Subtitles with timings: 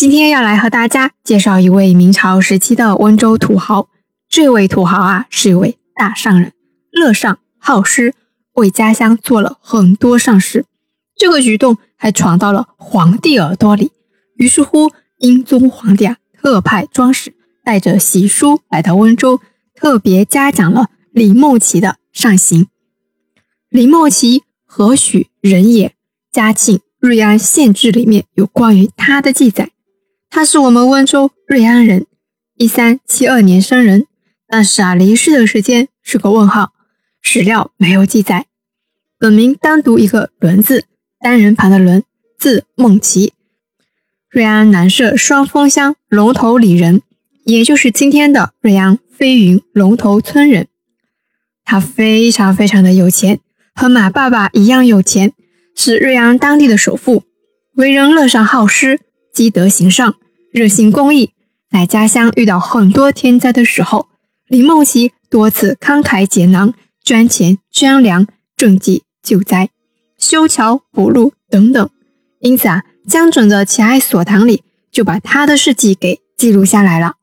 [0.00, 3.90] 今天要来和大家介绍一位明朝时期的温州土豪。
[4.30, 6.54] 这位土豪啊，是一位大善人，
[6.90, 8.14] 乐善好施，
[8.54, 10.64] 为家乡做了很多善事。
[11.14, 13.92] 这个举动还传到了皇帝耳朵里。
[14.36, 19.42] 于是乎，英宗皇帝啊，特派装使带着喜书来到温州，
[19.74, 22.68] 特别嘉奖了李梦琪的善行。
[23.68, 25.94] 李梦琪何许人也？
[26.32, 29.68] 嘉庆《瑞安县志》里面有关于他的记载。
[30.32, 32.06] 他是我们温州瑞安人，
[32.54, 34.06] 一三七二年生人，
[34.46, 36.72] 但是啊，离世的时间是个问号，
[37.20, 38.46] 史料没有记载。
[39.18, 40.84] 本名单独一个轮字，
[41.18, 42.04] 单人旁的轮，
[42.38, 43.32] 字梦琪，
[44.30, 47.02] 瑞安南社双峰乡龙头里人，
[47.44, 50.68] 也就是今天的瑞安飞云龙头村人。
[51.64, 53.40] 他非常非常的有钱，
[53.74, 55.32] 和马爸爸一样有钱，
[55.74, 57.24] 是瑞安当地的首富，
[57.74, 59.00] 为人乐善好施。
[59.40, 60.16] 积德行善，
[60.52, 61.32] 热心公益，
[61.70, 64.06] 在家乡遇到很多天灾的时候，
[64.48, 69.70] 李梦琪多次慷慨解囊，捐钱捐粮，赈济救灾，
[70.18, 71.88] 修桥补路等等。
[72.40, 77.14] 因此啊，江准的《奇爱所堂》里就把他的事迹给记录下来了。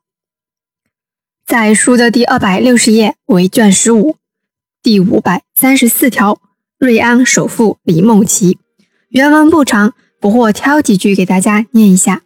[1.45, 4.16] 在书的第二百六十页为卷十五，
[4.81, 6.41] 第五百三十四条，
[6.80, 8.58] 瑞安首富李梦琪，
[9.09, 9.94] 原文不长。
[10.28, 12.22] 不惑挑几句给大家念一下：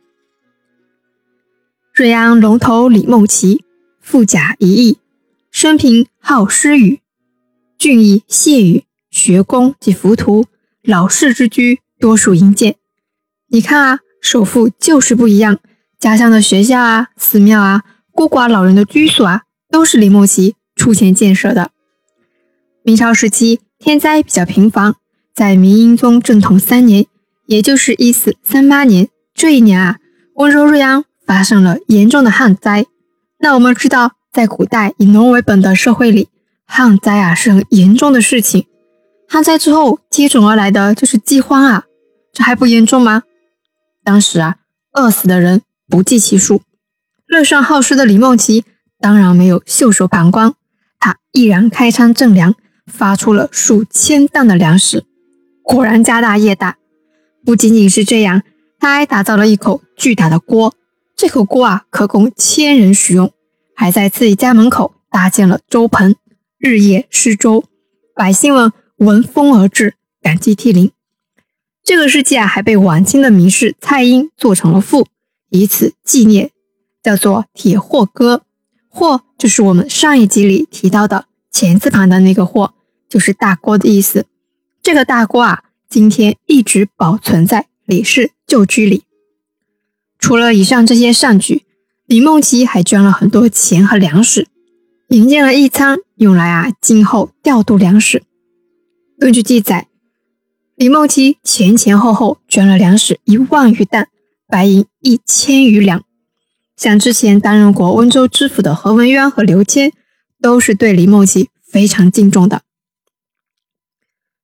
[1.94, 3.64] 瑞安龙头李梦琪，
[4.00, 4.98] 富甲一亿，
[5.52, 7.00] 生平好诗语，
[7.78, 10.48] 俊逸谢语，学宫及浮屠，
[10.82, 12.78] 老式之居多数营建。
[13.50, 15.60] 你看啊，首富就是不一样，
[16.00, 21.70] 家乡的学校啊、寺庙啊、孤寡老人的居所啊，都是李梦琪出钱建设的。
[22.82, 24.96] 明朝时期天灾比较频繁，
[25.36, 27.06] 在明英宗正统三年。
[27.52, 29.98] 也就是一四三八年这一年啊，
[30.36, 32.86] 温州瑞安发生了严重的旱灾。
[33.40, 36.30] 那我们知道，在古代以农为本的社会里，
[36.66, 38.68] 旱灾啊是很严重的事情。
[39.28, 41.84] 旱灾之后接踵而来的就是饥荒啊，
[42.31, 43.24] 这还不严重吗？
[44.02, 44.56] 当时啊，
[44.94, 46.62] 饿死的人不计其数。
[47.28, 48.64] 乐善好施的李梦琪
[49.02, 50.54] 当然没有袖手旁观，
[50.98, 52.56] 他毅然开仓赈粮，
[52.88, 55.04] 发出了数千担的粮食，
[55.62, 56.78] 果然家大业大。
[57.44, 58.44] 不仅仅是这样，
[58.79, 60.75] 他还打造了一口巨大的锅，
[61.16, 63.31] 这口锅啊可供千人使用，
[63.75, 66.16] 还在自己家门口搭建了粥棚，
[66.59, 67.63] 日夜施粥，
[68.16, 70.91] 百姓们闻风而至，感激涕零。
[71.84, 75.07] 这个事迹啊还被晚清的名士蔡英做成了赋，
[75.50, 76.51] 以此纪念，
[77.01, 78.38] 叫做《铁货歌》。
[78.88, 82.75] 货就是我们上一集里提到的钱字旁的那个货，
[83.09, 84.28] 就是大锅的意思。
[84.84, 85.63] 这个大锅啊。
[85.91, 89.03] 今天一直保存在李氏旧居里。
[90.18, 91.66] 除了以上这些善举，
[92.06, 94.47] 李梦琪还捐了很多钱和粮食，
[95.09, 98.24] 营建了一仓，用来啊今后调度粮食。
[99.19, 99.90] 根据记载，
[100.78, 104.07] 李梦琪前前后后捐了粮食一万余担，
[104.47, 106.06] 白银一千余两。
[106.78, 109.91] 像之前担任过温州知府的何文渊和刘谦，
[110.41, 112.62] 都是对李梦琪非常敬重的。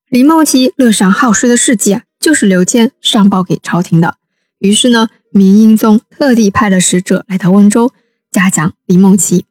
[0.10, 4.16] 李梦琪乐善好施的事迹啊，就是刘谦上报给朝廷的。
[4.60, 7.92] 于是呢，明英宗特地派了使者来到温州，
[8.32, 9.44] 嘉奖李梦琪。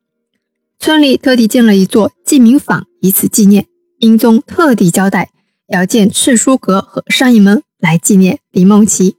[0.78, 3.66] 村里特地建了一座记名坊，以此纪念。
[3.98, 5.28] 英宗特地交代
[5.68, 9.16] 要建敕书阁和上义门来纪念李梦琪。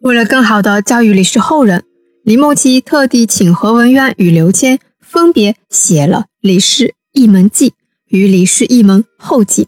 [0.00, 1.84] 为了更好的教育李氏后人，
[2.24, 7.70] 李梦琪特地请何文渊与刘谦分别写了《李氏一门记》
[8.06, 9.64] 与《李氏一门后记》。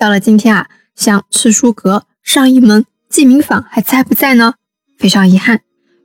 [0.00, 0.66] 到了今天啊，
[0.96, 4.54] 像敕书阁、上义门、记名坊还在不在呢？
[4.96, 5.60] 非常遗憾，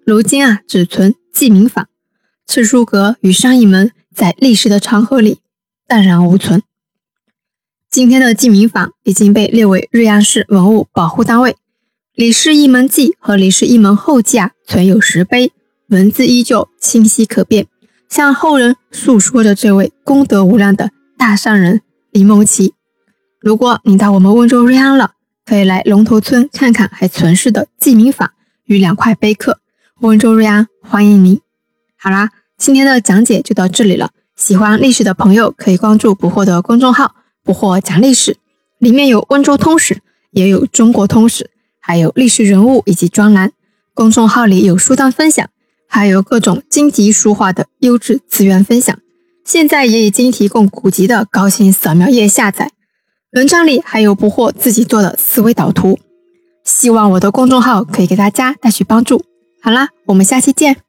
[0.06, 1.88] 如今啊只存记名坊，
[2.46, 5.40] 敕书阁与上义门在历史的长河里
[5.88, 6.62] 淡然无存。
[7.90, 11.52] 今天的记名坊已经被列为瑞安市文物保护单位，
[12.16, 15.54] 《李氏一门记》和《李氏一门后记》啊存有石碑，
[15.88, 17.68] 文字依旧清晰可辨，
[18.10, 21.82] 向后人诉说着这位功德无量的大善人
[22.12, 22.74] 李梦琪。
[23.46, 25.12] 如果你到我们温州瑞安了，
[25.46, 28.32] 可以来龙头村看看还存世的记名坊
[28.64, 29.60] 与两块碑刻。
[30.00, 31.40] 温州瑞安欢迎您。
[31.96, 34.10] 好啦，今天的讲解就到这里了。
[34.36, 37.14] 喜欢历史的朋友可以关注“不惑”的公众号
[37.46, 38.36] “不惑讲历史”，
[38.80, 40.00] 里面有温州通史，
[40.32, 43.52] 也有中国通史，还有历史人物以及专栏。
[43.94, 45.48] 公众号里有书单分享，
[45.88, 48.98] 还有各种经籍书画的优质资源分享。
[49.44, 52.72] 现在也已经提供古籍的高清扫描页下载。
[53.36, 56.00] 文章里还有不惑自己做的思维导图，
[56.64, 59.22] 希望我的公众号可以给大家带去帮助。
[59.62, 60.85] 好啦，我们下期见。